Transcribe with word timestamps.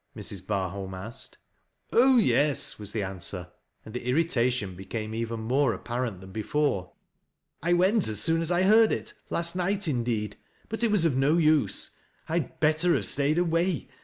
Mrs. 0.17 0.47
Barholm 0.47 0.95
asked." 0.95 1.37
Oh 1.93 2.17
I 2.17 2.21
yes," 2.21 2.79
was 2.79 2.91
the 2.91 3.03
answer, 3.03 3.51
and 3.85 3.93
the 3.93 4.07
irritation 4.09 4.73
became 4.75 5.13
even 5.13 5.41
more 5.41 5.75
apparent 5.75 6.21
than 6.21 6.31
before." 6.31 6.93
I 7.61 7.73
went 7.73 8.07
as 8.07 8.19
soon 8.19 8.41
as 8.41 8.49
1 8.49 8.63
heard 8.63 8.91
it, 8.91 9.13
last 9.29 9.55
night 9.55 9.87
indeed; 9.87 10.37
but 10.69 10.83
it 10.83 10.89
was 10.89 11.05
of 11.05 11.15
no 11.15 11.37
use. 11.37 11.99
I 12.27 12.33
had 12.39 12.59
better 12.59 12.95
have 12.95 13.05
stayed 13.05 13.37
away. 13.37 13.89